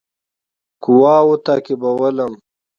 [0.83, 2.33] قواوو تعقیبولم.